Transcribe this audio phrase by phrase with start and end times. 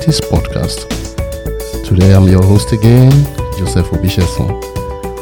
[0.00, 0.88] Church Podcast.
[1.86, 3.10] Today I'm your host again,
[3.58, 4.48] Joseph Obisheson.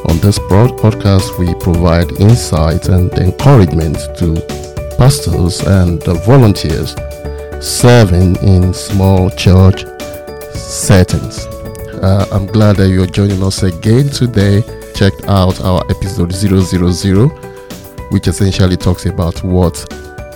[0.09, 4.35] On this podcast, we provide insight and encouragement to
[4.97, 6.95] pastors and volunteers
[7.61, 9.85] serving in small church
[10.55, 11.47] settings.
[12.01, 14.63] Uh, I'm glad that you're joining us again today.
[14.95, 17.29] Check out our episode 000,
[18.11, 19.75] which essentially talks about what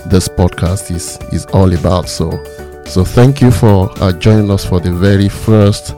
[0.07, 2.09] this podcast is is all about.
[2.09, 2.29] So,
[2.85, 5.95] so thank you for uh, joining us for the very first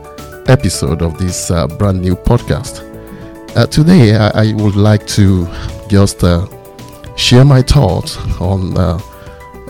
[0.47, 2.81] episode of this uh, brand new podcast.
[3.55, 5.47] Uh, today, I, I, would like to
[5.89, 6.45] just uh,
[7.15, 8.99] share my thoughts on uh,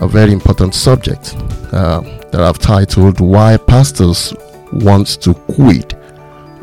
[0.00, 1.34] a very important subject
[1.72, 2.00] uh,
[2.32, 4.34] that I've titled "Why Pastors
[4.72, 5.94] Want to Quit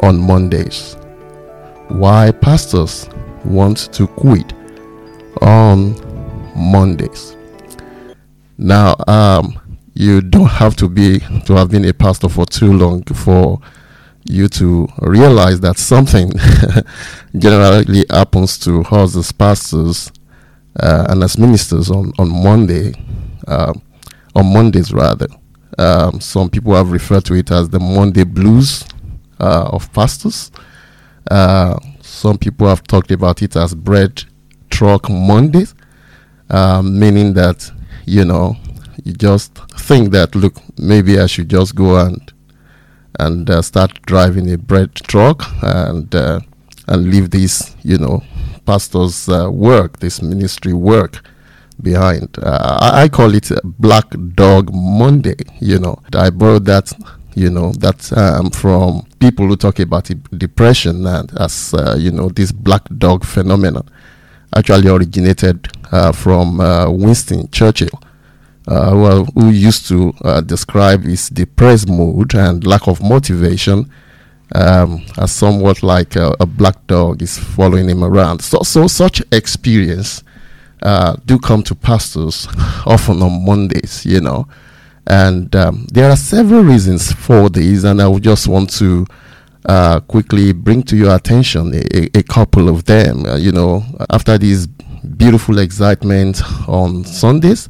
[0.01, 0.95] on Mondays."
[1.89, 3.07] Why pastors
[3.45, 4.53] want to quit
[5.41, 5.95] on
[6.55, 7.35] Mondays.
[8.57, 9.59] Now, um,
[9.93, 13.59] you don't have to be to have been a pastor for too long for
[14.25, 16.31] you to realize that something
[17.37, 20.11] generally happens to us as pastors
[20.79, 22.93] uh, and as ministers on on Monday,
[23.47, 23.73] uh,
[24.35, 25.27] on Mondays rather.
[25.77, 28.85] Um, some people have referred to it as the Monday blues
[29.39, 30.51] uh, of pastors.
[31.29, 34.23] Uh, some people have talked about it as bread
[34.69, 35.73] truck Mondays,
[36.49, 37.69] um, meaning that
[38.05, 38.55] you know
[39.03, 42.33] you just think that look maybe I should just go and
[43.19, 46.39] and uh, start driving a bread truck and uh,
[46.87, 48.23] and leave this you know
[48.65, 51.21] pastor's uh, work, this ministry work
[51.81, 52.37] behind.
[52.41, 55.35] Uh, I, I, call it Black Dog Monday.
[55.59, 56.91] You know, I borrowed that
[57.35, 62.29] you know that um, from people who talk about depression and as uh, you know
[62.29, 63.87] this black dog phenomenon
[64.55, 66.57] actually originated uh, from
[66.99, 67.99] Winston Churchill,
[68.67, 73.89] uh, well, who used to uh, describe his depressed mood and lack of motivation
[74.55, 78.41] um, as somewhat like a, a, black dog is following him around.
[78.41, 80.23] So, so such experience
[80.81, 82.47] uh, do come to pastors
[82.85, 84.47] often on Mondays, you know.
[85.07, 89.05] And um, there are several reasons for this, and I would just want to
[89.65, 93.25] uh, quickly bring to your attention a, a couple of them.
[93.25, 97.67] Uh, you know, after this beautiful excitement on Sundays,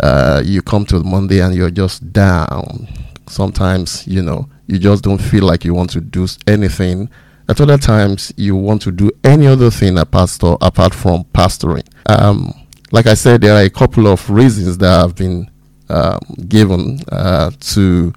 [0.00, 2.88] uh, you come to Monday and you're just down.
[3.26, 7.08] Sometimes, you know, you just don't feel like you want to do anything.
[7.48, 11.86] At other times, you want to do any other thing apart, apart from pastoring.
[12.06, 12.52] Um,
[12.92, 15.50] like I said, there are a couple of reasons that have been
[15.88, 18.12] um, given uh, to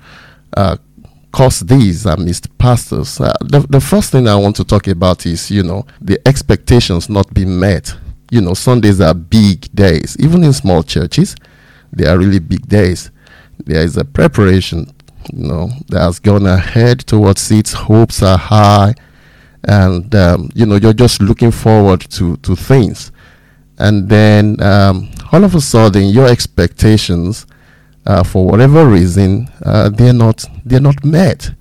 [0.58, 0.78] uh,
[1.32, 3.20] cause these amidst pastors.
[3.20, 7.10] Uh, the, the first thing I want to talk about is, you know, the expectations
[7.10, 7.96] not being met.
[8.30, 10.16] You know, Sundays are big days.
[10.20, 11.36] Even in small churches,
[11.94, 13.12] they are really big days.
[13.66, 14.92] There is a preparation,
[15.32, 17.70] you know, that has gone ahead towards it.
[17.72, 18.96] Hopes are high.
[19.64, 23.12] And, um, you know, you're just looking forward to, to things.
[23.78, 27.46] And then um, all of a sudden, your expectations
[28.06, 31.52] uh, for whatever reason, uh, they're not they're not met.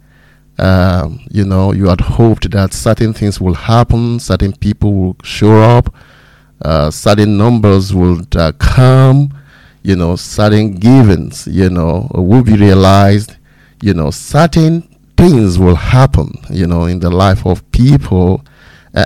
[0.58, 5.62] Um, you know, you had hoped that certain things will happen, certain people will show
[5.62, 5.94] up,
[6.62, 9.32] uh, certain numbers will uh, come,
[9.82, 13.36] you know, certain givens, you know, will be realized,
[13.82, 14.82] you know, certain
[15.16, 18.44] things will happen, you know, in the life of people,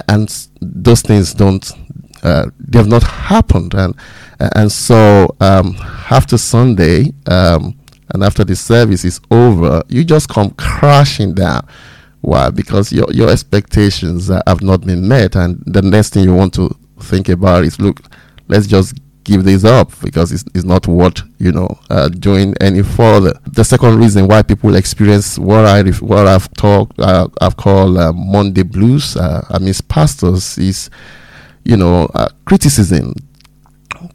[0.08, 1.72] and those things don't
[2.24, 3.74] uh, they have not happened.
[3.74, 3.94] And
[4.40, 5.76] and so um,
[6.10, 7.78] after Sunday um,
[8.10, 11.66] and after the service is over, you just come crashing down.
[12.22, 12.50] Why?
[12.50, 16.54] Because your your expectations uh, have not been met, and the next thing you want
[16.54, 18.00] to think about is, look,
[18.48, 18.94] let's just
[19.24, 23.32] give this up because it's, it's not worth you know uh, doing any further.
[23.46, 28.12] The second reason why people experience what I what I've talked uh, I've called uh,
[28.12, 30.90] Monday blues uh, I mean pastors is
[31.64, 33.14] you know, uh, criticism.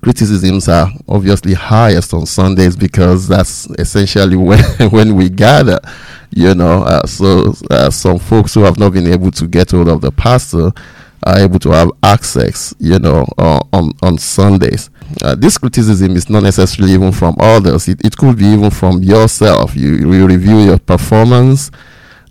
[0.02, 5.80] Criticisms are obviously highest on Sundays because that's essentially when when we gather.
[6.32, 7.54] You know, uh, so
[7.90, 10.72] some folks who have not been able to get hold of the pastor
[11.24, 12.74] are able to have access.
[12.80, 14.90] You know, uh, on on Sundays.
[15.24, 17.88] Uh, this criticism is not necessarily even from others.
[17.88, 19.76] It, it could be even from yourself.
[19.76, 21.72] You, you review your performance,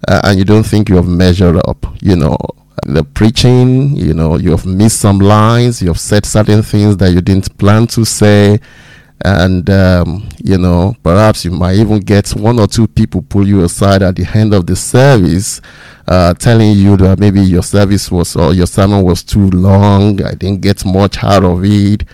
[0.07, 1.85] uh, and you don't think you have measured up.
[2.01, 2.37] You know,
[2.85, 7.13] the preaching, you know, you have missed some lines, you have said certain things that
[7.13, 8.61] you didn't plan to say,
[9.25, 13.65] and um, you know, perhaps you might even get one or two people pull you
[13.65, 15.61] aside at the end of the service,
[16.07, 20.35] uh, telling you that maybe your service was or your sermon was too long, I
[20.35, 22.05] didn't get much out of it.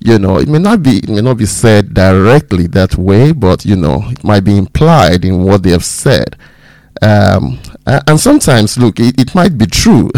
[0.00, 3.64] You know, it may not be it may not be said directly that way, but
[3.64, 6.36] you know, it might be implied in what they have said.
[7.00, 10.10] Um, and sometimes, look, it, it might be true.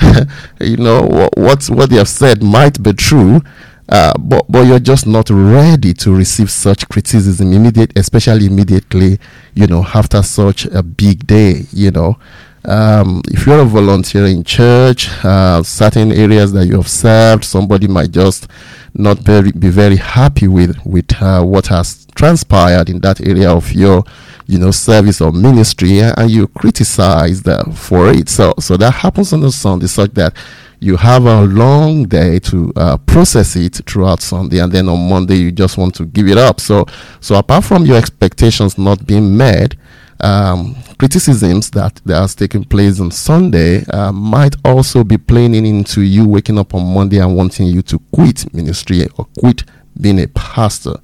[0.60, 3.40] you know, what what they have said might be true,
[3.88, 9.18] uh, but but you're just not ready to receive such criticism immediate, especially immediately.
[9.54, 11.64] You know, after such a big day.
[11.72, 12.18] You know,
[12.64, 17.88] um, if you're a volunteer in church, uh, certain areas that you have served, somebody
[17.88, 18.48] might just
[18.94, 23.72] not very, be very happy with with uh, what has transpired in that area of
[23.72, 24.04] your,
[24.46, 28.28] you know, service or ministry, and you criticize them for it.
[28.28, 30.36] So, so that happens on a Sunday, such that
[30.80, 35.36] you have a long day to uh, process it throughout Sunday, and then on Monday
[35.36, 36.60] you just want to give it up.
[36.60, 36.86] So,
[37.20, 39.74] so apart from your expectations not being met,
[40.22, 46.02] um, criticisms that that has taken place on Sunday uh, might also be playing into
[46.02, 49.64] you waking up on Monday and wanting you to quit ministry or quit
[50.00, 50.94] being a pastor.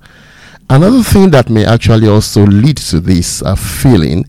[0.71, 4.25] Another thing that may actually also lead to this uh, feeling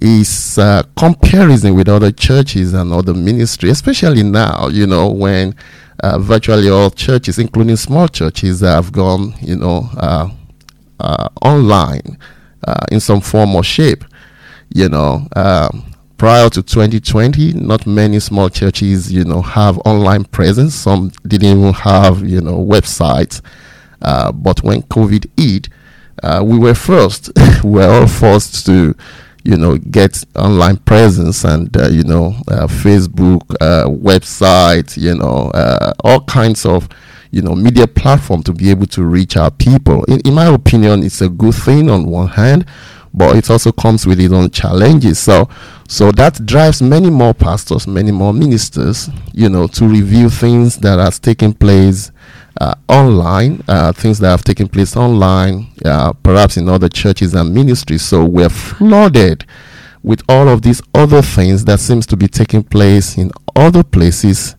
[0.00, 5.54] is uh, comparison with other churches and other ministry, especially now, you know, when
[6.02, 10.30] uh, virtually all churches, including small churches, have gone, you know, uh,
[11.00, 12.16] uh, online
[12.90, 14.04] in some form or shape
[14.74, 20.74] you know, um, prior to 2020, not many small churches, you know, have online presence.
[20.74, 23.40] Some didn't even have, you know, websites.
[24.00, 25.68] Uh, but when COVID hit,
[26.22, 27.30] uh, we were first.
[27.64, 28.94] we were all forced to,
[29.44, 35.50] you know, get online presence and, uh, you know, uh, Facebook, uh, website, you know,
[36.04, 36.88] all kinds of,
[37.32, 40.04] you know, media platform to be able to reach our people.
[40.04, 42.64] In, in my opinion, it's a good thing on one hand
[43.14, 45.18] but it also comes with its own challenges.
[45.18, 45.48] So,
[45.88, 50.98] so that drives many more pastors, many more ministers, you know, to review things that
[50.98, 52.10] are taking place
[52.60, 57.52] uh, online, uh, things that have taken place online, uh, perhaps in other churches and
[57.52, 58.02] ministries.
[58.02, 59.44] So we're flooded
[60.02, 64.56] with all of these other things that seems to be taking place in other places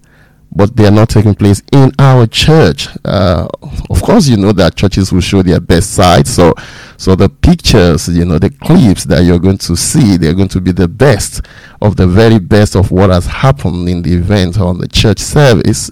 [0.56, 2.88] but they are not taking place in our church.
[3.04, 3.48] Uh,
[3.90, 6.28] of course, you know that churches will show their best side.
[6.28, 6.54] So,
[6.98, 10.62] so the pictures, you know, the clips that you're going to see, they're going to
[10.62, 11.42] be the best
[11.82, 15.90] of the very best of what has happened in the event on the church service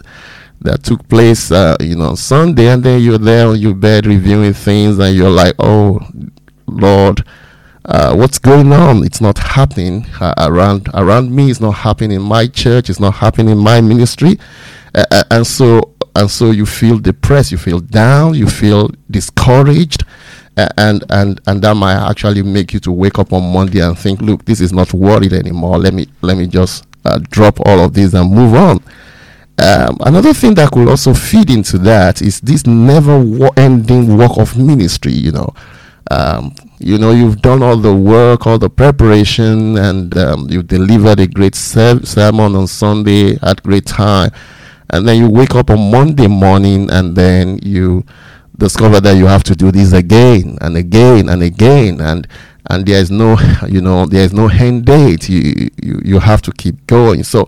[0.62, 2.68] that took place, uh, you know, Sunday.
[2.68, 6.00] And then you're there on your bed reviewing things, and you're like, "Oh,
[6.68, 7.24] Lord."
[7.86, 9.04] Uh, what's going on?
[9.04, 11.50] It's not happening uh, around around me.
[11.50, 12.90] It's not happening in my church.
[12.90, 14.38] It's not happening in my ministry.
[14.94, 17.52] Uh, uh, and so and so you feel depressed.
[17.52, 18.36] You feel down.
[18.36, 20.04] You feel discouraged.
[20.58, 23.98] Uh, and and and that might actually make you to wake up on monday and
[23.98, 25.80] think look this is not worth it anymore.
[25.80, 28.84] Let me let me just uh, drop all of this and move on.
[29.58, 33.24] Um, another thing that could also feed into that is this never
[33.58, 35.54] ending work of ministry you know.
[36.12, 41.20] Um, you know you've done all the work all the preparation and um, you delivered
[41.20, 44.32] a great ser- sermon on sunday at great time
[44.90, 48.04] and then you wake up on monday morning and then you
[48.58, 52.28] discover that you have to do this again and again and again and
[52.70, 55.30] and there is no you know there is no end date.
[55.30, 57.24] You you, you have to keep going.
[57.24, 57.48] So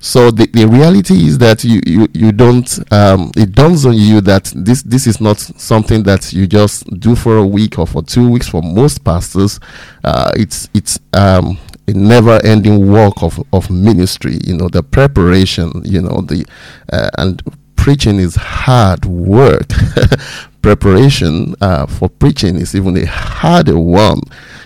[0.00, 4.22] so the, the reality is that you, you, you don't, um, it dawns on you
[4.22, 8.02] that this, this is not something that you just do for a week or for
[8.02, 9.60] two weeks for most pastors.
[10.02, 15.70] Uh, it's, it's, um, a never ending work of, of ministry, you know, the preparation,
[15.84, 16.46] you know, the,
[16.92, 17.42] uh, and
[17.80, 19.68] preaching is hard work.
[20.62, 24.20] Preparation uh, for preaching is even a harder one,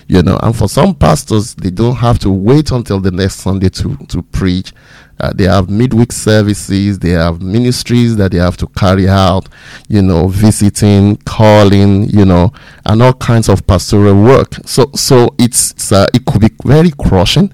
[0.09, 0.37] you know.
[0.43, 4.23] And for some pastors, they don't have to wait until the next Sunday to, to
[4.23, 4.73] preach.
[5.21, 9.49] Uh, they have midweek services, they have ministries that they have to carry out,
[9.89, 12.53] you know, visiting, calling, you know,
[12.87, 14.55] and all kinds of pastoral work.
[14.67, 17.51] So, so it's uh, it could be very crushing.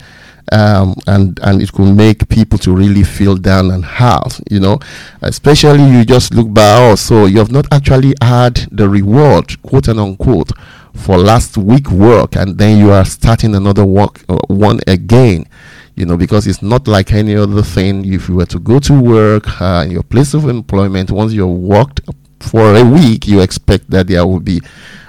[0.53, 4.81] Um, and and it could make people to really feel down and hard, you know.
[5.23, 9.87] Especially you just look back, oh, so you have not actually had the reward, quote
[9.87, 10.51] and unquote,
[10.93, 15.47] for last week work, and then you are starting another work uh, one again
[15.97, 18.05] you know, because it's not like any other thing.
[18.13, 21.49] If you were to go to work uh, in your place of employment, once you've
[21.49, 22.01] worked
[22.41, 24.61] for a week, you expect that there will be,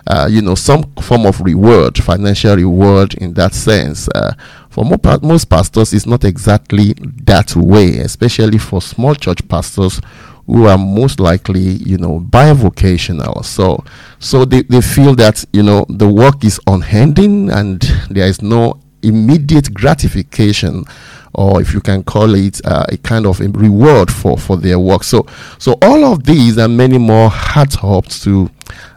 [0.07, 4.09] uh, you know, some form of reward, financial reward in that sense.
[4.09, 4.33] Uh,
[4.69, 10.01] for most pastors, it's not exactly that way, especially for small church pastors
[10.45, 13.43] who are most likely, you know, bivocational.
[13.45, 13.83] So,
[14.19, 18.80] so they, they feel that, you know, the work is unending and there is no
[19.03, 20.85] immediate gratification
[21.33, 24.79] or if you can call it uh, a kind of a reward for, for their
[24.79, 25.03] work.
[25.03, 25.25] So,
[25.59, 28.49] so all of these and many more had helped to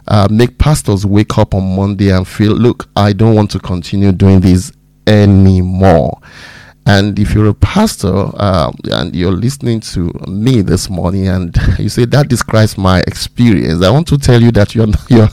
[0.07, 4.11] uh, make pastors wake up on Monday and feel, look, I don't want to continue
[4.11, 4.71] doing this
[5.07, 6.19] anymore.
[6.87, 11.89] And if you're a pastor uh, and you're listening to me this morning and you
[11.89, 15.29] say that describes my experience, I want to tell you that you're you're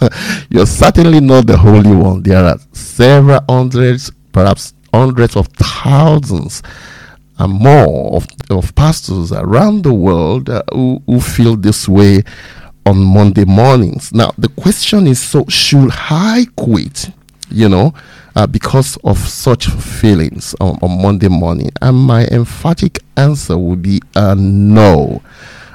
[0.48, 2.22] you're certainly not the holy one.
[2.22, 6.62] There are several hundreds, perhaps hundreds of thousands
[7.38, 12.22] and more of, of pastors around the world uh, who, who feel this way
[12.86, 14.12] on Monday mornings.
[14.12, 17.10] Now the question is: So should I quit?
[17.50, 17.94] You know
[18.34, 21.70] uh, because of such feelings on, on, Monday morning?
[21.80, 25.22] And my emphatic answer would be a no.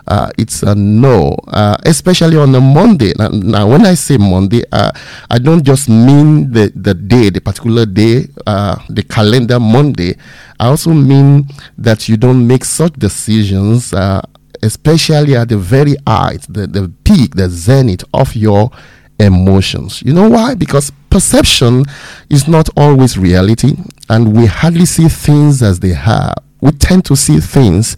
[0.07, 3.11] Uh, it's a no, uh, especially on a Monday.
[3.17, 4.91] Now, now when I say Monday, uh,
[5.29, 10.15] I don't just mean the, the day, the particular day, uh, the calendar Monday.
[10.59, 11.47] I also mean
[11.77, 14.21] that you don't make such decisions, uh,
[14.63, 18.71] especially at the very height, the, the peak, the zenith of your
[19.19, 20.01] emotions.
[20.03, 20.55] You know why?
[20.55, 21.83] Because perception
[22.29, 23.75] is not always reality,
[24.09, 26.33] and we hardly see things as they are.
[26.61, 27.95] We tend to see things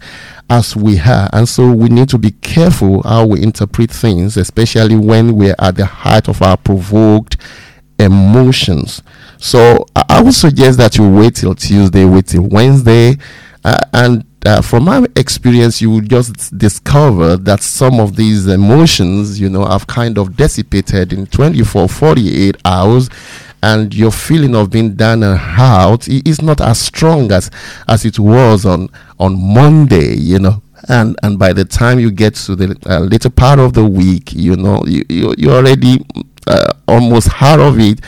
[0.48, 4.96] as we are, and so we need to be careful how we interpret things, especially
[4.96, 7.36] when we're at the height of our provoked
[7.98, 9.02] emotions.
[9.38, 13.16] So I would suggest that you wait till Tuesday, wait till Wednesday,
[13.64, 19.38] uh, and uh, from my experience, you will just discover that some of these emotions,
[19.38, 23.10] you know, have kind of dissipated in 24, 48 hours,
[23.62, 27.50] and your feeling of being down and out is not as strong as
[27.88, 28.88] as it was on
[29.18, 30.62] on Monday, you know.
[30.88, 34.32] And and by the time you get to the uh, later part of the week,
[34.32, 36.04] you know, you, you you're already
[36.46, 38.00] uh, almost out of it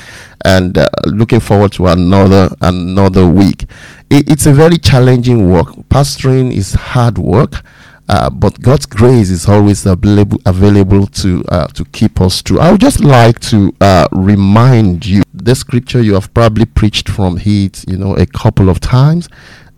[0.45, 3.65] and uh, looking forward to another another week.
[4.11, 5.69] It, it's a very challenging work.
[5.89, 7.63] Pastoring is hard work.
[8.09, 12.61] Uh, but God's grace is always available available to uh, to keep us through.
[12.61, 17.39] I would just like to uh, remind you the scripture you have probably preached from
[17.39, 19.29] it, you know, a couple of times,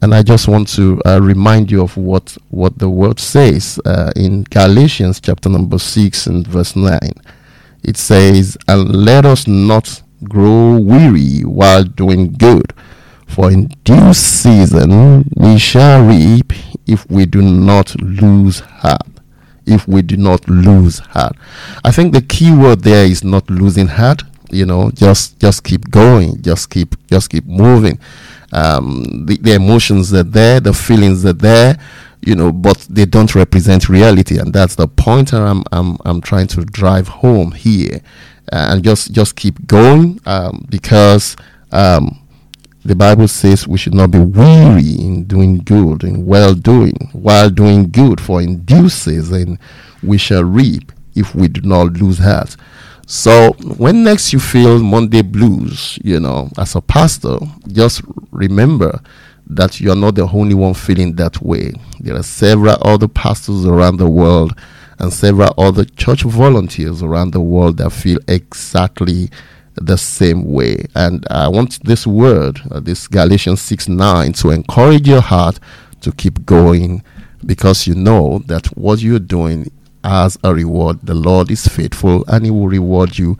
[0.02, 4.12] and I just want to uh, remind you of what what the word says uh,
[4.16, 7.14] in Galatians chapter number six and verse nine.
[7.82, 12.73] It says, "And let us not grow weary while doing good,
[13.26, 16.52] for in due season we shall reap
[16.86, 19.02] if we do not lose heart.
[19.66, 21.36] If we do not lose heart.
[21.84, 24.22] I think the key word there is not losing heart.
[24.50, 27.98] You know, just just keep going, just keep just keep moving.
[28.52, 31.76] Um, the, the emotions are there, the feelings are there,
[32.20, 36.46] you know, but they don't represent reality, and that's the point I'm I'm I'm trying
[36.48, 38.00] to drive home here
[38.52, 41.36] and just just keep going um, because
[41.72, 42.20] um,
[42.84, 47.48] the Bible says we should not be weary in doing good and well doing while
[47.48, 49.58] doing good for in due season
[50.02, 52.56] we shall reap if we do not lose heart.
[53.06, 57.38] So when next you feel Monday blues, you know, as a pastor,
[57.68, 59.00] just remember
[59.46, 61.72] that you're not the only one feeling that way.
[62.00, 64.58] There are several other pastors around the world
[64.98, 69.30] and several other church volunteers around the world that feel exactly
[69.76, 70.86] the same way.
[70.94, 75.58] And I want this word, uh, this Galatians 6 9, to encourage your heart
[76.00, 77.02] to keep going
[77.44, 79.70] because you know that what you're doing
[80.02, 83.38] as a reward, the Lord is faithful and He will reward you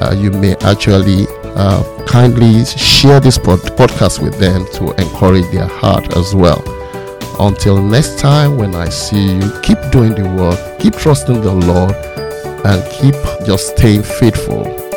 [0.00, 5.66] uh, you may actually uh, kindly share this pod- podcast with them to encourage their
[5.66, 6.62] heart as well.
[7.40, 11.94] Until next time, when I see you, keep doing the work, keep trusting the Lord,
[12.64, 13.14] and keep
[13.46, 14.91] just staying faithful